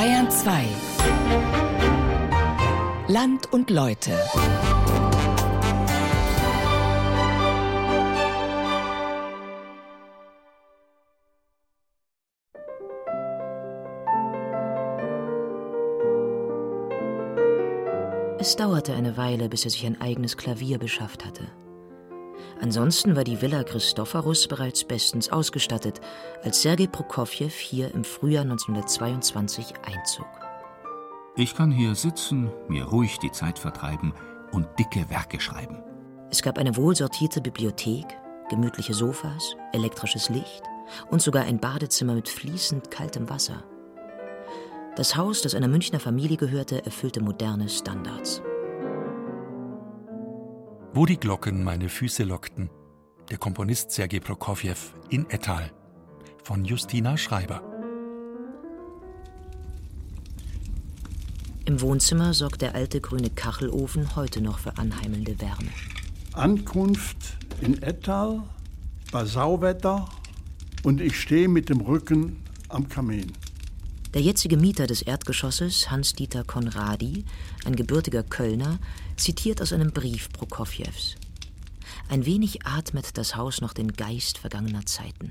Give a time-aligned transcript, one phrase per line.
[0.00, 0.64] Bayern 2
[3.08, 4.18] Land und Leute
[18.38, 21.52] Es dauerte eine Weile, bis er sich ein eigenes Klavier beschafft hatte.
[22.62, 26.00] Ansonsten war die Villa Christophorus bereits bestens ausgestattet,
[26.42, 30.26] als Sergei Prokofjew hier im Frühjahr 1922 einzog.
[31.36, 34.12] Ich kann hier sitzen, mir ruhig die Zeit vertreiben
[34.52, 35.82] und dicke Werke schreiben.
[36.30, 38.06] Es gab eine wohlsortierte Bibliothek,
[38.50, 40.62] gemütliche Sofas, elektrisches Licht
[41.10, 43.64] und sogar ein Badezimmer mit fließend kaltem Wasser.
[44.96, 48.42] Das Haus, das einer Münchner Familie gehörte, erfüllte moderne Standards.
[50.92, 52.68] Wo die Glocken meine Füße lockten.
[53.30, 54.74] Der Komponist Sergei Prokofjew
[55.08, 55.70] in Ettal
[56.42, 57.62] von Justina Schreiber.
[61.64, 65.70] Im Wohnzimmer sorgt der alte grüne Kachelofen heute noch für anheimelnde Wärme.
[66.32, 68.42] Ankunft in Ettal
[69.12, 70.08] bei Sauwetter
[70.82, 73.30] und ich stehe mit dem Rücken am Kamin.
[74.12, 77.24] Der jetzige Mieter des Erdgeschosses, Hans-Dieter Konradi,
[77.64, 78.80] ein gebürtiger Kölner,
[79.16, 81.14] zitiert aus einem Brief Prokofjews.
[82.08, 85.30] Ein wenig atmet das Haus noch den Geist vergangener Zeiten.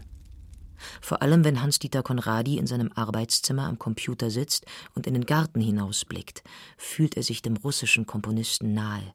[1.01, 5.59] Vor allem, wenn Hans-Dieter Konradi in seinem Arbeitszimmer am Computer sitzt und in den Garten
[5.59, 6.41] hinausblickt,
[6.77, 9.13] fühlt er sich dem russischen Komponisten nahe,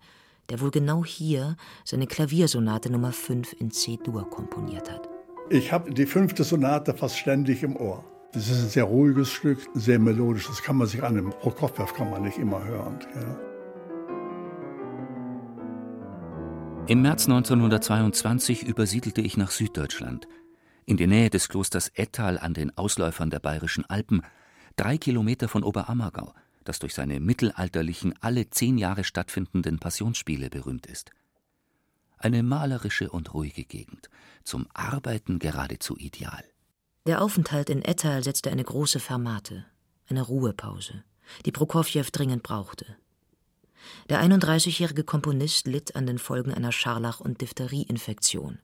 [0.50, 5.08] der wohl genau hier seine Klaviersonate Nummer 5 in C-Dur komponiert hat.
[5.48, 8.04] Ich habe die fünfte Sonate fast ständig im Ohr.
[8.34, 10.48] Das ist ein sehr ruhiges Stück, sehr melodisch.
[10.48, 12.98] Das kann man sich an dem Prokofjew kann man nicht immer hören.
[13.14, 13.38] Ja.
[16.88, 20.26] Im März 1922 übersiedelte ich nach Süddeutschland,
[20.84, 24.22] in die Nähe des Klosters Ettal an den Ausläufern der Bayerischen Alpen,
[24.74, 31.12] drei Kilometer von Oberammergau, das durch seine mittelalterlichen, alle zehn Jahre stattfindenden Passionsspiele berühmt ist.
[32.18, 34.10] Eine malerische und ruhige Gegend,
[34.42, 36.42] zum Arbeiten geradezu ideal.
[37.06, 39.66] Der Aufenthalt in Ettal setzte eine große Fermate,
[40.08, 41.04] eine Ruhepause,
[41.44, 42.96] die Prokofjew dringend brauchte.
[44.08, 48.58] Der 31-jährige Komponist litt an den Folgen einer Scharlach- und Diphtherieinfektion.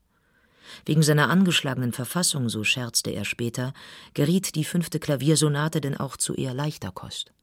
[0.86, 3.74] Wegen seiner angeschlagenen Verfassung, so scherzte er später,
[4.14, 7.34] geriet die fünfte Klaviersonate denn auch zu eher leichter Kost.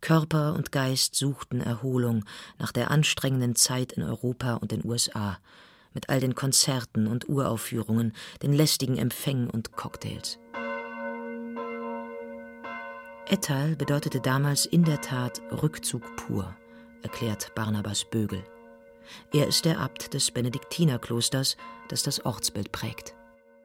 [0.00, 2.24] Körper und Geist suchten Erholung
[2.58, 5.38] nach der anstrengenden Zeit in Europa und den USA
[5.96, 8.12] mit all den Konzerten und Uraufführungen,
[8.42, 10.38] den lästigen Empfängen und Cocktails.
[13.28, 16.54] Ettal bedeutete damals in der Tat Rückzug pur,
[17.02, 18.44] erklärt Barnabas Bögel.
[19.32, 21.56] Er ist der Abt des Benediktinerklosters,
[21.88, 23.14] das das Ortsbild prägt.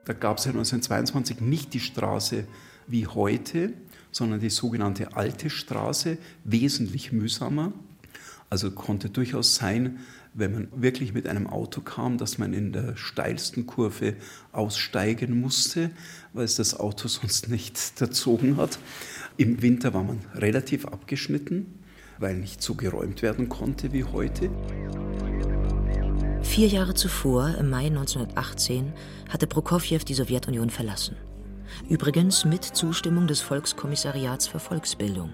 [0.04, 2.46] Da gab es ja 1922 nicht die Straße
[2.86, 3.74] wie heute,
[4.10, 7.72] sondern die sogenannte Alte Straße, wesentlich mühsamer.
[8.52, 10.00] Also konnte durchaus sein,
[10.34, 14.12] wenn man wirklich mit einem Auto kam, dass man in der steilsten Kurve
[14.52, 15.90] aussteigen musste,
[16.34, 18.78] weil es das Auto sonst nicht erzogen hat.
[19.38, 21.78] Im Winter war man relativ abgeschnitten,
[22.18, 24.50] weil nicht so geräumt werden konnte wie heute.
[26.42, 28.92] Vier Jahre zuvor, im Mai 1918,
[29.30, 31.16] hatte Prokofjew die Sowjetunion verlassen.
[31.88, 35.32] Übrigens mit Zustimmung des Volkskommissariats für Volksbildung.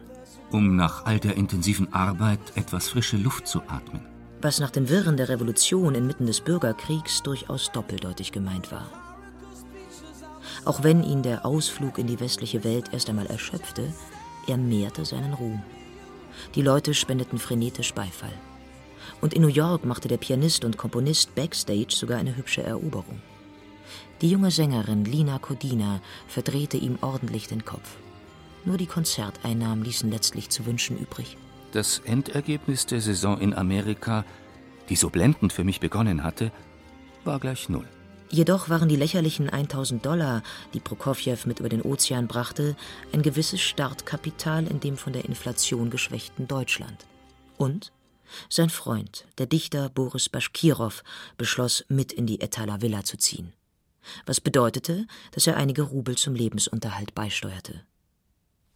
[0.50, 4.00] Um nach all der intensiven Arbeit etwas frische Luft zu atmen
[4.40, 8.88] was nach den Wirren der Revolution inmitten des Bürgerkriegs durchaus doppeldeutig gemeint war.
[10.64, 13.92] Auch wenn ihn der Ausflug in die westliche Welt erst einmal erschöpfte,
[14.46, 15.62] er mehrte seinen Ruhm.
[16.54, 18.32] Die Leute spendeten frenetisch Beifall.
[19.20, 23.20] Und in New York machte der Pianist und Komponist backstage sogar eine hübsche Eroberung.
[24.20, 27.96] Die junge Sängerin Lina Kodina verdrehte ihm ordentlich den Kopf.
[28.68, 31.38] Nur die Konzerteinnahmen ließen letztlich zu wünschen übrig.
[31.72, 34.26] Das Endergebnis der Saison in Amerika,
[34.90, 36.52] die so blendend für mich begonnen hatte,
[37.24, 37.88] war gleich null.
[38.28, 40.42] Jedoch waren die lächerlichen 1000 Dollar,
[40.74, 42.76] die Prokofjew mit über den Ozean brachte,
[43.10, 47.06] ein gewisses Startkapital in dem von der Inflation geschwächten Deutschland.
[47.56, 47.90] Und
[48.50, 51.02] sein Freund, der Dichter Boris Baschkirow,
[51.38, 53.54] beschloss, mit in die Etala Villa zu ziehen.
[54.26, 57.87] Was bedeutete, dass er einige Rubel zum Lebensunterhalt beisteuerte.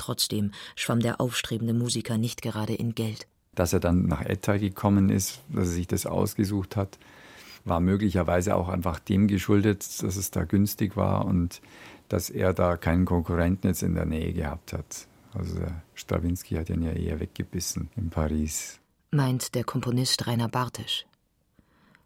[0.02, 3.28] Trotzdem schwamm der aufstrebende Musiker nicht gerade in Geld.
[3.54, 6.98] Dass er dann nach Ettal gekommen ist, dass er sich das ausgesucht hat,
[7.64, 11.60] war möglicherweise auch einfach dem geschuldet, dass es da günstig war und
[12.08, 15.06] dass er da keinen Konkurrenten jetzt in der Nähe gehabt hat.
[15.34, 18.80] Also der Strawinski hat ihn ja eher weggebissen in Paris.
[19.12, 21.06] Meint der Komponist Rainer Bartisch.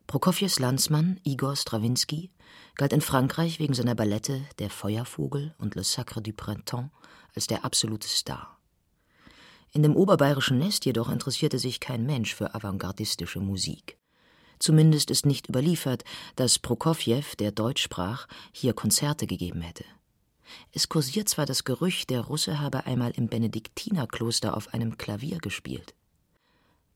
[0.06, 2.28] Prokofjews Landsmann Igor Strawinski
[2.74, 6.90] galt in Frankreich wegen seiner Ballette Der Feuervogel und Le Sacre du Printemps
[7.36, 8.58] als der absolute Star.
[9.72, 13.98] In dem oberbayerischen Nest jedoch interessierte sich kein Mensch für avantgardistische Musik.
[14.58, 16.02] Zumindest ist nicht überliefert,
[16.34, 19.84] dass Prokofjew, der Deutsch sprach, hier Konzerte gegeben hätte.
[20.72, 25.94] Es kursiert zwar das Gerücht, der Russe habe einmal im Benediktinerkloster auf einem Klavier gespielt.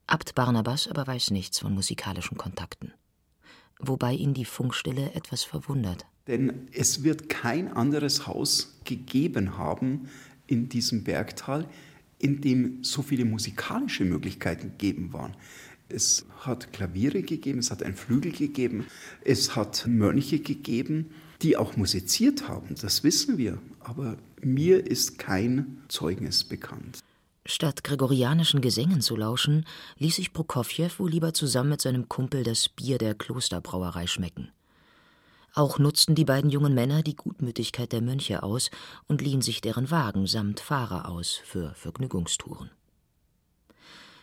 [0.07, 2.95] Abt Barnabas aber weiß nichts von musikalischen Kontakten.
[3.81, 6.07] Wobei ihn die Funkstille etwas verwundert.
[6.27, 10.09] Denn es wird kein anderes Haus gegeben haben
[10.47, 11.67] in diesem Bergtal,
[12.19, 15.35] in dem so viele musikalische Möglichkeiten gegeben waren.
[15.89, 18.87] Es hat Klaviere gegeben, es hat einen Flügel gegeben,
[19.25, 21.07] es hat Mönche gegeben,
[21.43, 27.01] die auch musiziert haben, das wissen wir, aber mir ist kein Zeugnis bekannt.
[27.51, 29.67] Statt gregorianischen Gesängen zu lauschen,
[29.99, 34.53] ließ sich Prokofjew wohl lieber zusammen mit seinem Kumpel das Bier der Klosterbrauerei schmecken.
[35.53, 38.71] Auch nutzten die beiden jungen Männer die Gutmütigkeit der Mönche aus
[39.09, 42.71] und liehen sich deren Wagen samt Fahrer aus für Vergnügungstouren.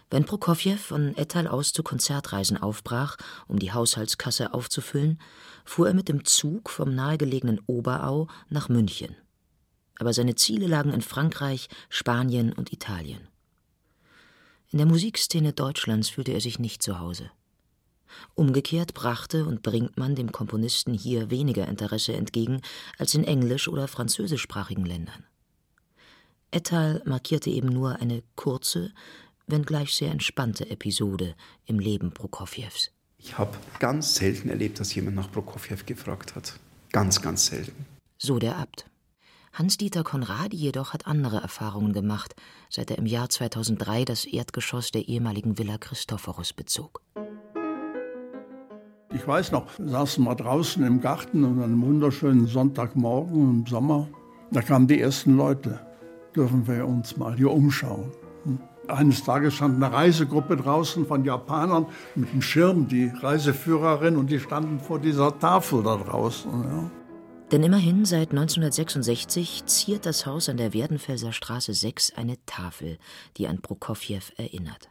[0.09, 3.17] Wenn Prokofjew von Ettal aus zu Konzertreisen aufbrach,
[3.49, 5.19] um die Haushaltskasse aufzufüllen,
[5.65, 9.17] fuhr er mit dem Zug vom nahegelegenen Oberau nach München.
[9.99, 13.27] Aber seine Ziele lagen in Frankreich, Spanien und Italien.
[14.71, 17.31] In der Musikszene Deutschlands fühlte er sich nicht zu Hause.
[18.35, 22.61] Umgekehrt brachte und bringt man dem Komponisten hier weniger Interesse entgegen
[22.97, 25.25] als in englisch- oder französischsprachigen Ländern.
[26.51, 28.93] Ettal markierte eben nur eine kurze,
[29.47, 31.35] wenngleich sehr entspannte Episode
[31.65, 32.91] im Leben Prokofjews.
[33.17, 36.53] Ich habe ganz selten erlebt, dass jemand nach Prokofjew gefragt hat.
[36.91, 37.85] Ganz, ganz selten.
[38.17, 38.85] So der Abt.
[39.57, 42.35] Hans-Dieter Konradi jedoch hat andere Erfahrungen gemacht,
[42.69, 47.01] seit er im Jahr 2003 das Erdgeschoss der ehemaligen Villa Christophorus bezog.
[49.11, 53.65] Ich weiß noch, wir saßen mal draußen im Garten und an einem wunderschönen Sonntagmorgen im
[53.65, 54.07] Sommer.
[54.51, 55.79] Da kamen die ersten Leute.
[56.35, 58.11] Dürfen wir uns mal hier umschauen.
[58.43, 58.59] Hm?
[58.87, 64.39] Eines Tages stand eine Reisegruppe draußen von Japanern mit einem Schirm, die Reiseführerin, und die
[64.39, 66.51] standen vor dieser Tafel da draußen.
[66.51, 66.91] Ja.
[67.51, 72.97] Denn immerhin seit 1966 ziert das Haus an der Werdenfelser Straße 6 eine Tafel,
[73.37, 74.89] die an Prokofjew erinnert.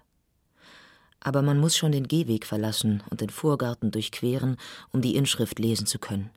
[1.20, 4.56] Aber man muss schon den Gehweg verlassen und den Vorgarten durchqueren,
[4.90, 6.30] um die Inschrift lesen zu können.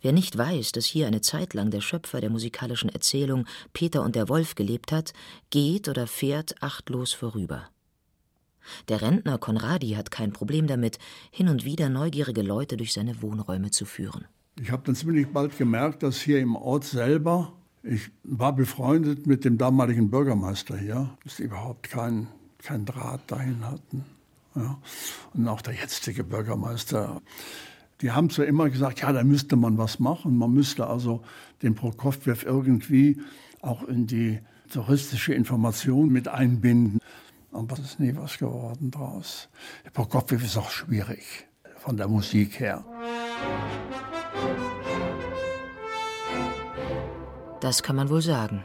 [0.00, 4.16] Wer nicht weiß, dass hier eine Zeit lang der Schöpfer der musikalischen Erzählung Peter und
[4.16, 5.12] der Wolf gelebt hat,
[5.50, 7.68] geht oder fährt achtlos vorüber.
[8.88, 10.98] Der Rentner Konradi hat kein Problem damit,
[11.30, 14.26] hin und wieder neugierige Leute durch seine Wohnräume zu führen.
[14.60, 17.52] Ich habe dann ziemlich bald gemerkt, dass hier im Ort selber,
[17.82, 22.28] ich war befreundet mit dem damaligen Bürgermeister hier, dass die überhaupt keinen
[22.58, 24.04] kein Draht dahin hatten.
[24.54, 24.78] Ja.
[25.32, 27.22] Und auch der jetzige Bürgermeister
[28.00, 30.36] die haben so immer gesagt, ja, da müsste man was machen.
[30.36, 31.22] Man müsste also
[31.62, 33.20] den Prokofjew irgendwie
[33.60, 34.40] auch in die
[34.72, 37.00] touristische Information mit einbinden.
[37.50, 39.48] Aber es ist nie was geworden draus.
[39.84, 41.46] Der Prokofjew ist auch schwierig
[41.78, 42.84] von der Musik her.
[47.60, 48.64] Das kann man wohl sagen.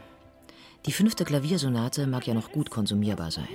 [0.86, 3.48] Die fünfte Klaviersonate mag ja noch gut konsumierbar sein.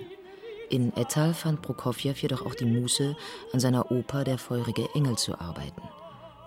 [0.69, 3.15] In Ettal fand Prokofjew jedoch auch die Muße,
[3.53, 5.81] an seiner Oper Der feurige Engel zu arbeiten.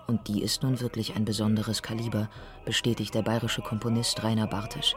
[0.07, 2.29] Und die ist nun wirklich ein besonderes Kaliber,
[2.65, 4.95] bestätigt der bayerische Komponist Rainer Bartisch.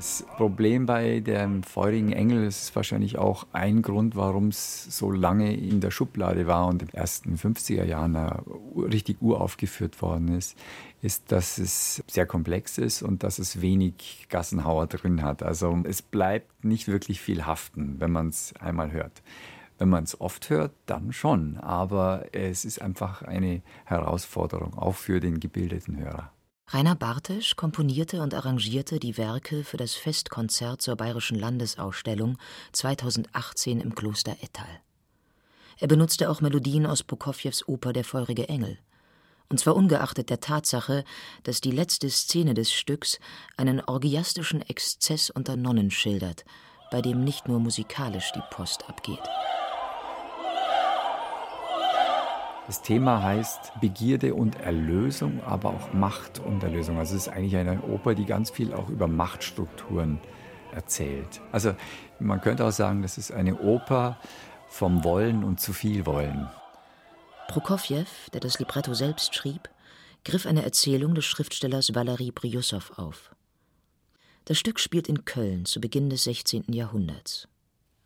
[0.00, 5.54] Das Problem bei dem feurigen Engel ist wahrscheinlich auch ein Grund, warum es so lange
[5.54, 10.56] in der Schublade war und in den ersten 50er Jahren richtig uraufgeführt worden ist,
[11.02, 15.42] ist, dass es sehr komplex ist und dass es wenig Gassenhauer drin hat.
[15.42, 19.20] Also es bleibt nicht wirklich viel haften, wenn man es einmal hört.
[19.76, 25.20] Wenn man es oft hört, dann schon, aber es ist einfach eine Herausforderung, auch für
[25.20, 26.32] den gebildeten Hörer.
[26.72, 32.38] Rainer Bartesch komponierte und arrangierte die Werke für das Festkonzert zur Bayerischen Landesausstellung
[32.70, 34.80] 2018 im Kloster Ettal.
[35.78, 38.78] Er benutzte auch Melodien aus Prokofjews Oper Der feurige Engel.
[39.48, 41.02] Und zwar ungeachtet der Tatsache,
[41.42, 43.18] dass die letzte Szene des Stücks
[43.56, 46.44] einen orgiastischen Exzess unter Nonnen schildert,
[46.92, 49.18] bei dem nicht nur musikalisch die Post abgeht.
[52.66, 56.98] Das Thema heißt Begierde und Erlösung, aber auch Macht und Erlösung.
[56.98, 60.20] Also es ist eigentlich eine Oper, die ganz viel auch über Machtstrukturen
[60.72, 61.40] erzählt.
[61.50, 61.74] Also
[62.20, 64.18] man könnte auch sagen, das ist eine Oper
[64.68, 66.48] vom Wollen und zu viel Wollen.
[67.48, 69.68] Prokofjew, der das Libretto selbst schrieb,
[70.24, 73.34] griff eine Erzählung des Schriftstellers Valery Briussow auf.
[74.44, 76.72] Das Stück spielt in Köln zu Beginn des 16.
[76.72, 77.48] Jahrhunderts.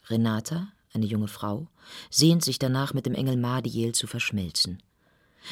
[0.06, 1.66] Renata, eine junge Frau,
[2.10, 4.82] sehnt sich danach, mit dem Engel Madiel zu verschmelzen.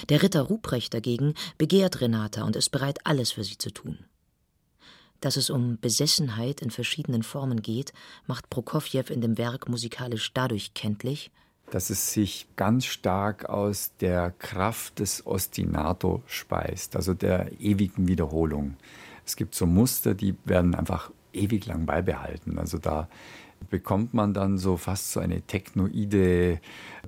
[0.09, 3.99] Der Ritter Ruprecht dagegen begehrt Renata und ist bereit, alles für sie zu tun.
[5.21, 7.93] Dass es um Besessenheit in verschiedenen Formen geht,
[8.27, 11.31] macht Prokofjew in dem Werk musikalisch dadurch kenntlich,
[11.71, 18.77] dass es sich ganz stark aus der Kraft des Ostinato speist, also der ewigen Wiederholung.
[19.25, 22.59] Es gibt so Muster, die werden einfach ewig lang beibehalten.
[22.59, 23.09] Also da
[23.71, 26.61] bekommt man dann so fast so eine technoide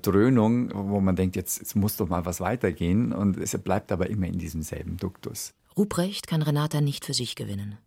[0.02, 4.10] Dröhnung, wo man denkt, jetzt, jetzt muss doch mal was weitergehen und es bleibt aber
[4.10, 5.54] immer in diesem selben Duktus.
[5.76, 7.78] Ruprecht kann Renata nicht für sich gewinnen.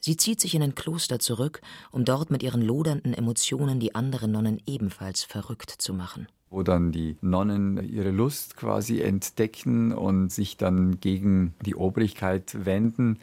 [0.00, 1.60] Sie zieht sich in ein Kloster zurück,
[1.90, 6.28] um dort mit ihren lodernden Emotionen die anderen Nonnen ebenfalls verrückt zu machen.
[6.48, 13.18] Wo dann die Nonnen ihre Lust quasi entdecken und sich dann gegen die Obrigkeit wenden.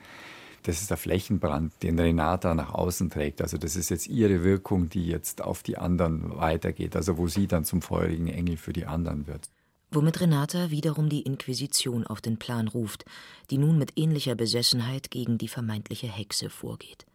[0.64, 3.42] Das ist der Flächenbrand, den Renata nach außen trägt.
[3.42, 6.96] Also das ist jetzt ihre Wirkung, die jetzt auf die anderen weitergeht.
[6.96, 9.50] Also wo sie dann zum feurigen Engel für die anderen wird
[9.96, 13.06] womit Renata wiederum die Inquisition auf den Plan ruft,
[13.50, 17.06] die nun mit ähnlicher Besessenheit gegen die vermeintliche Hexe vorgeht.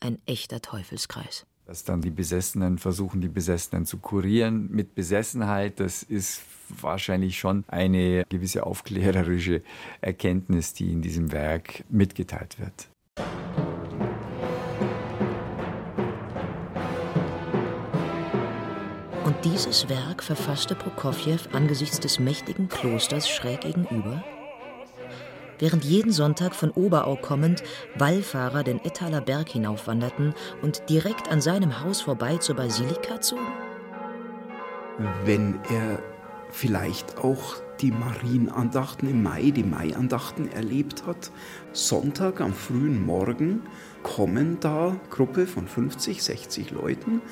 [0.00, 1.46] Ein echter Teufelskreis.
[1.66, 6.42] Dass dann die Besessenen versuchen, die Besessenen zu kurieren mit Besessenheit, das ist
[6.80, 9.62] wahrscheinlich schon eine gewisse aufklärerische
[10.00, 12.88] Erkenntnis, die in diesem Werk mitgeteilt wird.
[19.44, 24.22] Dieses Werk verfasste Prokofjew angesichts des mächtigen Klosters schräg gegenüber?
[25.58, 27.62] Während jeden Sonntag von Oberau kommend
[27.96, 33.46] Wallfahrer den Ettaler Berg hinaufwanderten und direkt an seinem Haus vorbei zur Basilika zogen?
[35.24, 35.98] Wenn er
[36.50, 41.32] vielleicht auch die Marienandachten im Mai, die Maiandachten erlebt hat.
[41.72, 43.62] Sonntag am frühen Morgen
[44.02, 47.22] kommen da Gruppe von 50, 60 Leuten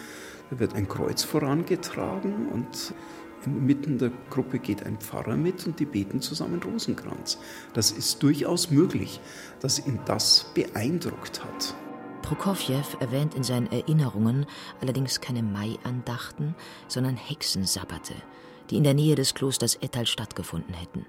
[0.50, 2.94] da wird ein Kreuz vorangetragen und
[3.46, 7.38] inmitten der Gruppe geht ein Pfarrer mit und die beten zusammen Rosenkranz.
[7.72, 9.20] Das ist durchaus möglich,
[9.60, 11.74] dass ihn das beeindruckt hat.
[12.22, 14.46] Prokofjew erwähnt in seinen Erinnerungen
[14.80, 16.54] allerdings keine Mai-Andachten,
[16.86, 18.14] sondern Hexensabbate,
[18.68, 21.06] die in der Nähe des Klosters Ettal stattgefunden hätten.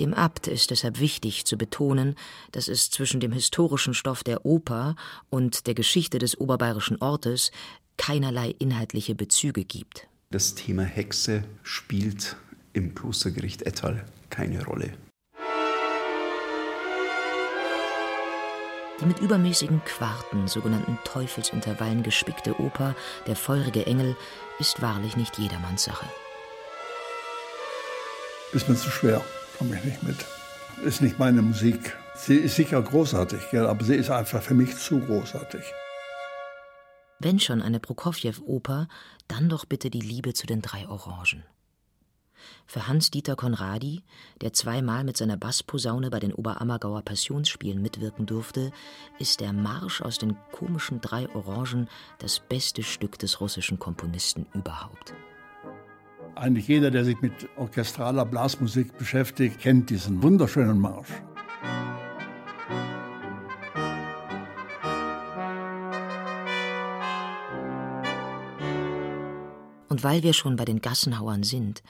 [0.00, 2.14] Dem Abt ist deshalb wichtig zu betonen,
[2.52, 4.96] dass es zwischen dem historischen Stoff der Oper
[5.28, 7.50] und der Geschichte des oberbayerischen Ortes
[7.98, 10.08] keinerlei inhaltliche Bezüge gibt.
[10.30, 12.36] Das Thema Hexe spielt
[12.72, 14.94] im Klostergericht Ettal keine Rolle.
[19.02, 24.16] Die mit übermäßigen Quarten, sogenannten Teufelsintervallen gespickte Oper Der feurige Engel
[24.58, 26.06] ist wahrlich nicht jedermanns Sache.
[28.54, 29.22] Ist mir zu schwer
[29.60, 30.16] komme ich nicht mit.
[30.86, 31.94] Ist nicht meine Musik.
[32.16, 35.60] Sie ist sicher großartig, aber sie ist einfach für mich zu großartig.
[37.18, 38.88] Wenn schon eine Prokofjew-Oper,
[39.28, 41.44] dann doch bitte die Liebe zu den drei Orangen.
[42.66, 44.02] Für Hans-Dieter Konradi,
[44.40, 48.72] der zweimal mit seiner Bassposaune bei den Oberammergauer Passionsspielen mitwirken durfte,
[49.18, 51.86] ist der Marsch aus den komischen drei Orangen
[52.18, 55.12] das beste Stück des russischen Komponisten überhaupt.
[56.34, 61.10] Eigentlich jeder, der sich mit orchestraler Blasmusik beschäftigt, kennt diesen wunderschönen Marsch.
[69.88, 71.82] Und weil wir schon bei den Gassenhauern sind,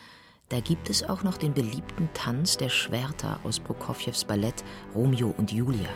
[0.49, 5.52] da gibt es auch noch den beliebten Tanz der Schwerter aus Prokofjews Ballett Romeo und
[5.52, 5.88] Julia.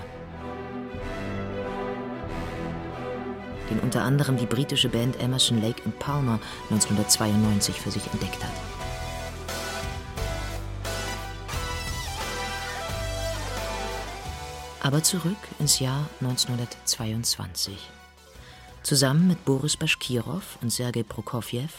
[3.71, 6.39] Den unter anderem die britische Band Emerson Lake Palmer
[6.71, 8.53] 1992 für sich entdeckt hat.
[14.83, 17.91] Aber zurück ins Jahr 1922.
[18.83, 21.71] Zusammen mit Boris Baschkirow und Sergei Prokofjew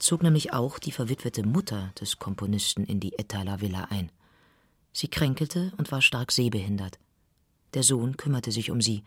[0.00, 4.10] zog nämlich auch die verwitwete Mutter des Komponisten in die Etala Villa ein.
[4.92, 6.98] Sie kränkelte und war stark sehbehindert.
[7.74, 9.04] Der Sohn kümmerte sich um sie,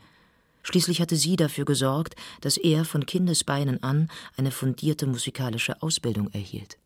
[0.63, 6.77] Schließlich hatte sie dafür gesorgt, dass er von Kindesbeinen an eine fundierte musikalische Ausbildung erhielt.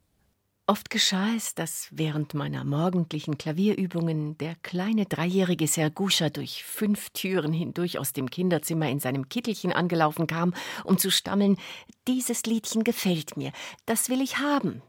[0.68, 7.54] Oft geschah es, dass während meiner morgendlichen Klavierübungen der kleine dreijährige Serguscha durch fünf Türen
[7.54, 11.58] hindurch aus dem Kinderzimmer in seinem Kittelchen angelaufen kam, um zu stammeln:
[12.08, 13.52] Dieses Liedchen gefällt mir,
[13.86, 14.82] das will ich haben.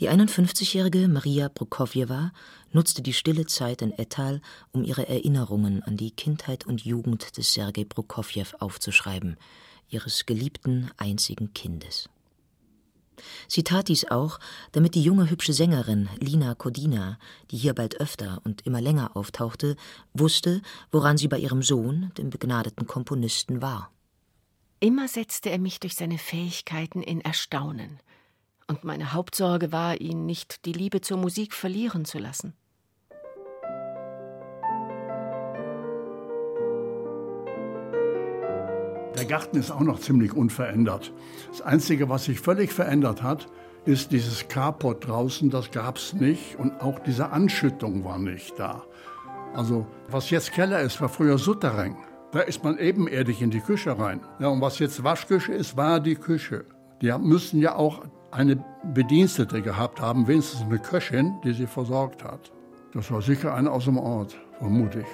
[0.00, 2.30] Die 51-jährige Maria Prokofjewa
[2.70, 4.40] nutzte die stille Zeit in Ettal,
[4.70, 9.36] um ihre Erinnerungen an die Kindheit und Jugend des Sergei Prokofjew aufzuschreiben,
[9.88, 12.08] ihres geliebten einzigen Kindes.
[13.48, 14.38] Sie tat dies auch,
[14.70, 17.18] damit die junge hübsche Sängerin Lina Kodina,
[17.50, 19.74] die hier bald öfter und immer länger auftauchte,
[20.14, 20.62] wusste,
[20.92, 23.90] woran sie bei ihrem Sohn, dem begnadeten Komponisten, war.
[24.78, 27.98] Immer setzte er mich durch seine Fähigkeiten in Erstaunen
[28.68, 32.52] und meine Hauptsorge war, ihn nicht die Liebe zur Musik verlieren zu lassen.
[39.16, 41.12] Der Garten ist auch noch ziemlich unverändert.
[41.50, 43.48] Das Einzige, was sich völlig verändert hat,
[43.84, 46.56] ist dieses Carport draußen, das gab es nicht.
[46.56, 48.84] Und auch diese Anschüttung war nicht da.
[49.54, 51.96] Also, was jetzt Keller ist, war früher Souterrain.
[52.30, 54.20] Da ist man ebenerdig in die Küche rein.
[54.38, 56.66] Ja, und was jetzt Waschküche ist, war die Küche.
[57.00, 58.62] Die müssen ja auch eine
[58.94, 62.52] Bedienstete gehabt haben, wenigstens eine Köchin, die sie versorgt hat.
[62.92, 65.06] Das war sicher eine aus dem Ort, vermute ich.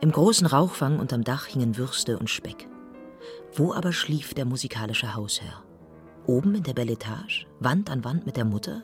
[0.00, 2.68] Im großen Rauchfang unterm Dach hingen Würste und Speck.
[3.54, 5.64] Wo aber schlief der musikalische Hausherr?
[6.26, 8.82] Oben in der Belle Etage, Wand an Wand mit der Mutter?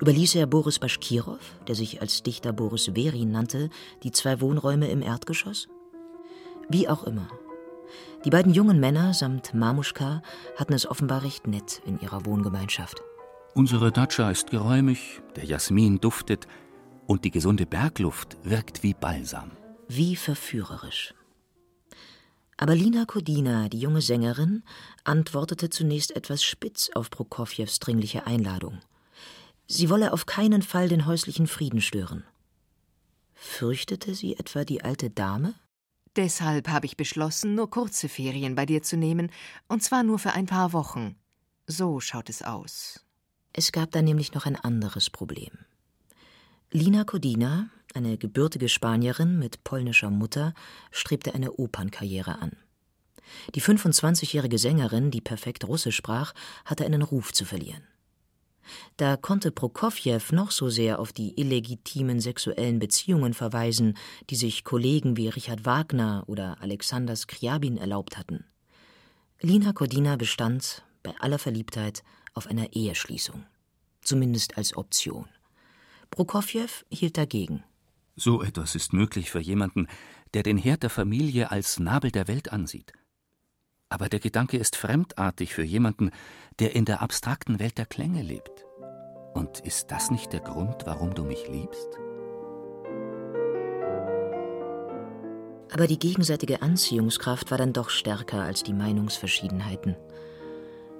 [0.00, 3.70] Überließ er Boris Baschkirow, der sich als Dichter Boris Verin nannte,
[4.02, 5.68] die zwei Wohnräume im Erdgeschoss?
[6.68, 7.28] Wie auch immer.
[8.24, 10.22] Die beiden jungen Männer samt Mamuschka
[10.56, 13.00] hatten es offenbar recht nett in ihrer Wohngemeinschaft.
[13.54, 16.46] Unsere Datscha ist geräumig, der Jasmin duftet
[17.06, 19.50] und die gesunde Bergluft wirkt wie Balsam.
[19.88, 21.14] Wie verführerisch.
[22.56, 24.62] Aber Lina Kodina, die junge Sängerin,
[25.02, 28.80] antwortete zunächst etwas spitz auf Prokofjews dringliche Einladung.
[29.66, 32.24] Sie wolle auf keinen Fall den häuslichen Frieden stören.
[33.34, 35.54] Fürchtete sie etwa die alte Dame?
[36.16, 39.30] Deshalb habe ich beschlossen, nur kurze Ferien bei dir zu nehmen,
[39.68, 41.16] und zwar nur für ein paar Wochen.
[41.66, 43.04] So schaut es aus.
[43.52, 45.52] Es gab da nämlich noch ein anderes Problem.
[46.72, 50.54] Lina Kodina, eine gebürtige Spanierin mit polnischer Mutter,
[50.90, 52.52] strebte eine Opernkarriere an.
[53.54, 56.32] Die 25-jährige Sängerin, die perfekt Russisch sprach,
[56.64, 57.82] hatte einen Ruf zu verlieren.
[58.96, 63.96] Da konnte Prokofjew noch so sehr auf die illegitimen sexuellen Beziehungen verweisen,
[64.30, 68.44] die sich Kollegen wie Richard Wagner oder Alexander Skriabin erlaubt hatten.
[69.40, 72.02] Lina Kodina bestand, bei aller Verliebtheit,
[72.34, 73.44] auf einer Eheschließung.
[74.02, 75.28] Zumindest als Option.
[76.10, 77.64] Prokofjew hielt dagegen.
[78.16, 79.86] So etwas ist möglich für jemanden,
[80.34, 82.92] der den Herd der Familie als Nabel der Welt ansieht.
[83.88, 86.10] Aber der Gedanke ist fremdartig für jemanden,
[86.58, 88.64] der in der abstrakten Welt der Klänge lebt.
[89.34, 91.88] Und ist das nicht der Grund, warum du mich liebst?
[95.72, 99.96] Aber die gegenseitige Anziehungskraft war dann doch stärker als die Meinungsverschiedenheiten.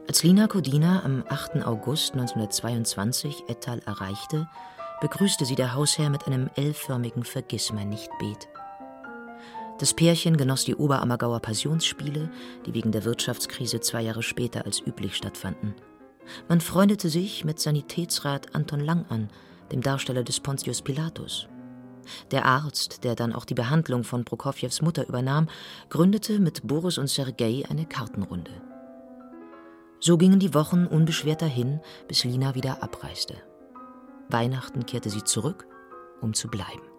[0.07, 1.65] Als Lina Kodina am 8.
[1.65, 4.49] August 1922 Ettal erreichte,
[5.01, 8.49] begrüßte sie der Hausherr mit einem L-förmigen Vergissmeinnicht-Beet.
[9.79, 12.31] Das Pärchen genoss die Oberammergauer Passionsspiele,
[12.67, 15.75] die wegen der Wirtschaftskrise zwei Jahre später als üblich stattfanden.
[16.49, 19.31] Man freundete sich mit Sanitätsrat Anton Lang an,
[19.73, 21.49] dem Darsteller des Pontius Pilatus.
[22.31, 25.49] Der Arzt, der dann auch die Behandlung von Prokofjews Mutter übernahm,
[25.91, 28.53] gründete mit Boris und Sergei eine Kartenrunde.
[30.01, 33.35] So gingen die Wochen unbeschwert dahin, bis Lina wieder abreiste.
[34.29, 35.67] Weihnachten kehrte sie zurück,
[36.21, 36.91] um zu bleiben.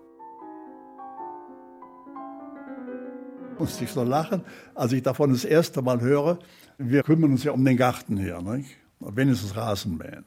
[3.61, 6.39] musste ich so lachen, als ich davon das erste Mal höre,
[6.79, 8.77] wir kümmern uns ja um den Garten hier, nicht?
[9.01, 10.25] Wenigstens Rasenmähen.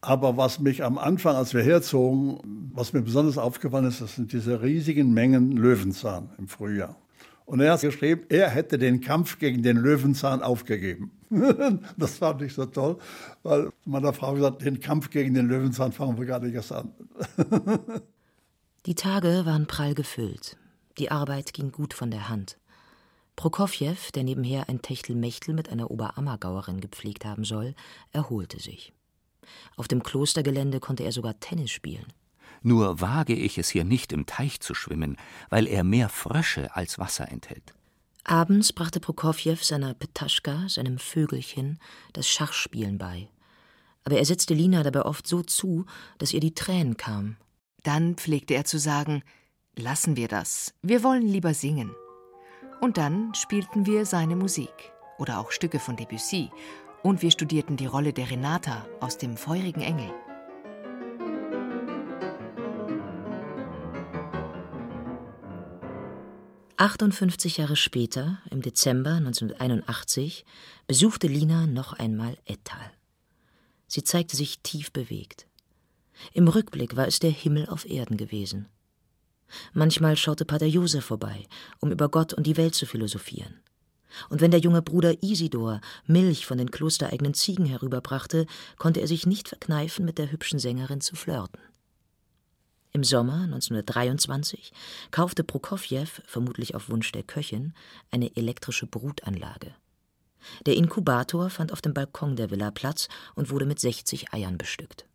[0.00, 4.32] Aber was mich am Anfang, als wir herzogen, was mir besonders aufgefallen ist, das sind
[4.32, 6.96] diese riesigen Mengen Löwenzahn im Frühjahr.
[7.46, 11.10] Und er hat geschrieben, er hätte den Kampf gegen den Löwenzahn aufgegeben.
[11.96, 12.98] das fand ich so toll,
[13.42, 16.92] weil meiner Frau gesagt, den Kampf gegen den Löwenzahn fangen wir gar nicht erst an.
[18.86, 20.56] Die Tage waren prall gefüllt.
[20.98, 22.58] Die Arbeit ging gut von der Hand.
[23.36, 27.74] Prokofjew, der nebenher ein Techtelmechtel mit einer Oberammergauerin gepflegt haben soll,
[28.12, 28.92] erholte sich.
[29.76, 32.06] Auf dem Klostergelände konnte er sogar Tennis spielen.
[32.62, 35.16] Nur wage ich es hier nicht im Teich zu schwimmen,
[35.50, 37.74] weil er mehr Frösche als Wasser enthält.
[38.24, 41.78] Abends brachte Prokofjew seiner Petaschka, seinem Vögelchen,
[42.14, 43.28] das Schachspielen bei.
[44.04, 45.84] Aber er setzte Lina dabei oft so zu,
[46.18, 47.36] dass ihr die Tränen kamen.
[47.82, 49.22] Dann pflegte er zu sagen:
[49.76, 51.94] Lassen wir das, wir wollen lieber singen.
[52.80, 56.50] Und dann spielten wir seine Musik oder auch Stücke von Debussy
[57.02, 60.10] und wir studierten die Rolle der Renata aus dem feurigen Engel.
[66.76, 70.44] »58 Jahre später, im Dezember 1981,
[70.86, 72.90] besuchte Lina noch einmal Ettal.
[73.86, 75.46] Sie zeigte sich tief bewegt.
[76.32, 78.68] Im Rückblick war es der Himmel auf Erden gewesen.
[79.72, 81.46] Manchmal schaute Pater Josef vorbei,
[81.80, 83.60] um über Gott und die Welt zu philosophieren.
[84.28, 88.46] Und wenn der junge Bruder Isidor Milch von den klostereigenen Ziegen herüberbrachte,
[88.78, 91.60] konnte er sich nicht verkneifen, mit der hübschen Sängerin zu flirten.
[92.92, 94.72] Im Sommer 1923
[95.10, 97.72] kaufte Prokofjew, vermutlich auf Wunsch der Köchin,
[98.12, 99.74] eine elektrische Brutanlage.
[100.66, 105.06] Der Inkubator fand auf dem Balkon der Villa Platz und wurde mit 60 Eiern bestückt.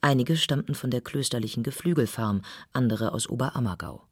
[0.00, 4.06] Einige stammten von der klösterlichen Geflügelfarm, andere aus Oberammergau.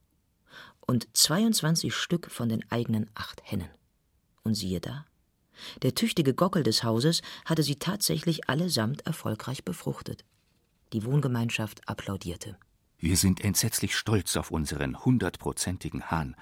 [0.81, 3.69] Und 22 Stück von den eigenen acht Hennen.
[4.43, 5.05] Und siehe da,
[5.83, 10.25] der tüchtige Gockel des Hauses hatte sie tatsächlich allesamt erfolgreich befruchtet.
[10.93, 12.57] Die Wohngemeinschaft applaudierte.
[12.99, 16.35] Wir sind entsetzlich stolz auf unseren hundertprozentigen Hahn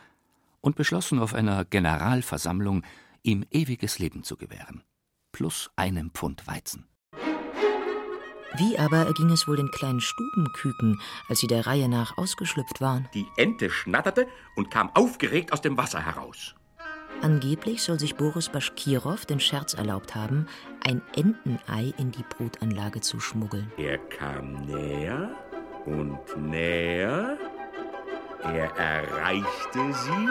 [0.61, 2.83] und beschlossen auf einer Generalversammlung,
[3.23, 4.83] ihm ewiges Leben zu gewähren.
[5.33, 6.87] Plus einem Pfund Weizen.
[8.55, 13.09] Wie aber erging es wohl den kleinen Stubenküken, als sie der Reihe nach ausgeschlüpft waren?
[13.13, 16.55] Die Ente schnatterte und kam aufgeregt aus dem Wasser heraus.
[17.23, 20.47] Angeblich soll sich Boris Baschkirow den Scherz erlaubt haben,
[20.85, 23.73] ein Entenei in die Brutanlage zu schmuggeln.
[23.79, 25.31] Er kam näher
[25.87, 27.39] und näher.
[28.43, 30.29] Er erreichte sie.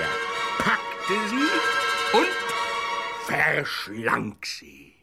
[0.00, 0.08] Er
[0.58, 2.26] packte sie und
[3.26, 4.94] verschlang sie.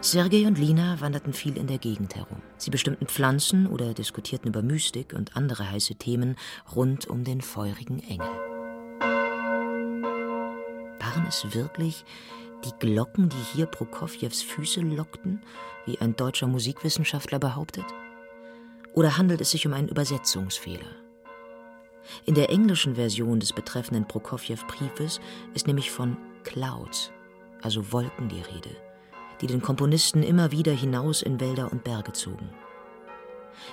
[0.00, 2.40] Sergei und Lina wanderten viel in der Gegend herum.
[2.56, 6.36] Sie bestimmten Pflanzen oder diskutierten über Mystik und andere heiße Themen
[6.74, 8.28] rund um den feurigen Engel.
[11.00, 12.04] Waren es wirklich
[12.64, 15.42] die Glocken, die hier Prokofjews Füße lockten,
[15.84, 17.86] wie ein deutscher Musikwissenschaftler behauptet?
[18.94, 20.94] Oder handelt es sich um einen Übersetzungsfehler?
[22.24, 25.20] In der englischen Version des betreffenden Prokofjew-Briefes
[25.54, 27.10] ist nämlich von Clouds,
[27.62, 28.87] also Wolken, die Rede
[29.40, 32.50] die den Komponisten immer wieder hinaus in Wälder und Berge zogen.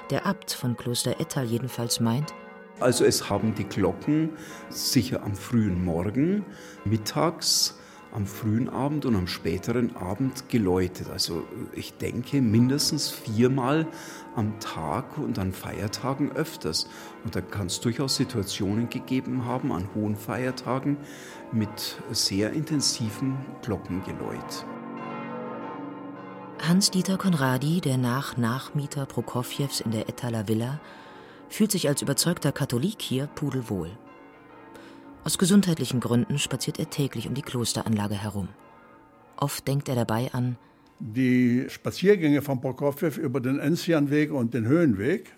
[0.09, 2.33] Der Abt von Kloster Ettal jedenfalls meint,
[2.79, 4.31] also es haben die Glocken
[4.69, 6.45] sicher am frühen Morgen,
[6.83, 7.79] mittags,
[8.11, 11.09] am frühen Abend und am späteren Abend geläutet.
[11.09, 13.87] Also ich denke mindestens viermal
[14.35, 16.87] am Tag und an Feiertagen öfters.
[17.23, 20.97] Und da kann es durchaus Situationen gegeben haben an hohen Feiertagen
[21.51, 24.65] mit sehr intensivem Glockengeläut.
[26.67, 30.79] Hans-Dieter Konradi, der Nach-Nachmieter Prokofjews in der Ettaler Villa,
[31.47, 33.91] fühlt sich als überzeugter Katholik hier pudelwohl.
[35.23, 38.49] Aus gesundheitlichen Gründen spaziert er täglich um die Klosteranlage herum.
[39.37, 40.57] Oft denkt er dabei an
[40.99, 45.31] die Spaziergänge von Prokofjew über den Enzianweg und den Höhenweg,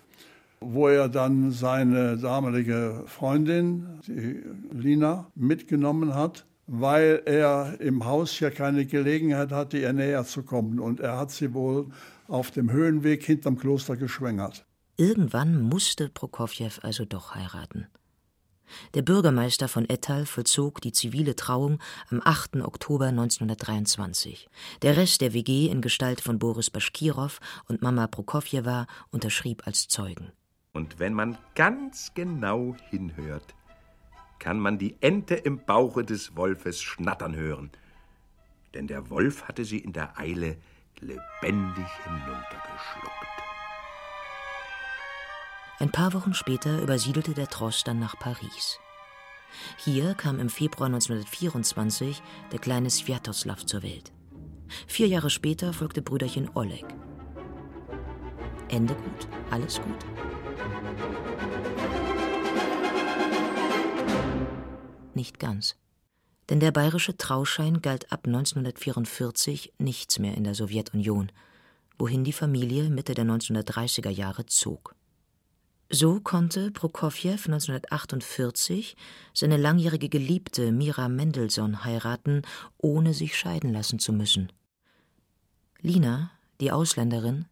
[0.60, 8.50] wo er dann seine damalige Freundin, die Lina, mitgenommen hat weil er im Haus ja
[8.50, 10.78] keine Gelegenheit hatte, ihr näher zu kommen.
[10.78, 11.86] Und er hat sie wohl
[12.28, 14.64] auf dem Höhenweg hinterm Kloster geschwängert.
[14.96, 17.88] Irgendwann musste Prokofjew also doch heiraten.
[18.92, 21.78] Der Bürgermeister von Ettal vollzog die zivile Trauung
[22.10, 22.56] am 8.
[22.56, 24.48] Oktober 1923.
[24.82, 30.32] Der Rest der WG in Gestalt von Boris Baschkirow und Mama Prokofjewa unterschrieb als Zeugen.
[30.74, 33.54] Und wenn man ganz genau hinhört,
[34.38, 37.70] kann man die Ente im Bauche des Wolfes schnattern hören,
[38.74, 40.56] denn der Wolf hatte sie in der Eile
[41.00, 43.28] lebendig hinuntergeschluckt.
[45.80, 48.80] Ein paar Wochen später übersiedelte der Tross dann nach Paris.
[49.76, 52.20] Hier kam im Februar 1924
[52.52, 54.12] der kleine Sviatoslav zur Welt.
[54.86, 56.84] Vier Jahre später folgte Brüderchen Oleg.
[58.68, 60.04] Ende gut, alles gut.
[65.18, 65.76] Nicht ganz.
[66.48, 71.30] Denn der bayerische Trauschein galt ab 1944 nichts mehr in der Sowjetunion,
[71.98, 74.94] wohin die Familie Mitte der 1930er Jahre zog.
[75.90, 78.96] So konnte Prokofjew 1948
[79.34, 82.42] seine langjährige Geliebte Mira Mendelssohn heiraten,
[82.76, 84.52] ohne sich scheiden lassen zu müssen.
[85.80, 87.46] Lina, die Ausländerin,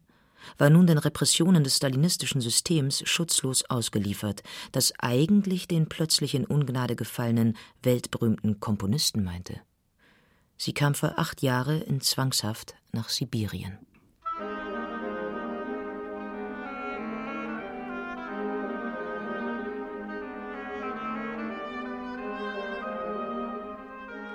[0.57, 6.95] war nun den Repressionen des stalinistischen Systems schutzlos ausgeliefert, das eigentlich den plötzlich in Ungnade
[6.95, 9.61] gefallenen, weltberühmten Komponisten meinte.
[10.57, 13.77] Sie kam für acht Jahre in Zwangshaft nach Sibirien.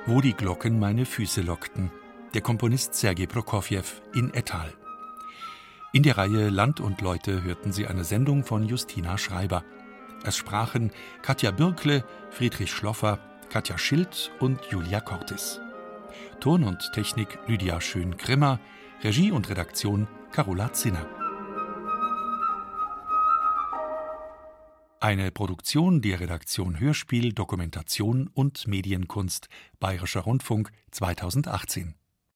[0.04, 1.92] Wo die Glocken meine Füße lockten.
[2.34, 4.74] Der Komponist Sergei Prokofjew in Ettal.
[5.94, 9.62] In der Reihe Land und Leute hörten Sie eine Sendung von Justina Schreiber.
[10.24, 13.18] Es sprachen Katja Bürkle, Friedrich Schloffer,
[13.50, 15.60] Katja Schild und Julia Cortis.
[16.40, 18.58] Ton und Technik Lydia Schön-Grimmer,
[19.02, 21.06] Regie und Redaktion Carola Zinner.
[24.98, 31.96] Eine Produktion der Redaktion Hörspiel, Dokumentation und Medienkunst Bayerischer Rundfunk 2018.